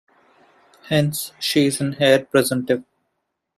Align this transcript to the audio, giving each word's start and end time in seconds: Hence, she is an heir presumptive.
Hence, 0.89 1.31
she 1.39 1.67
is 1.67 1.79
an 1.79 1.95
heir 1.99 2.25
presumptive. 2.25 2.83